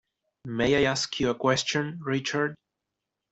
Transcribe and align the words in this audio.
May 0.45 0.83
I 0.83 0.89
ask 0.89 1.19
you 1.19 1.29
a 1.29 1.35
question, 1.35 1.99
Richard? 2.01 2.55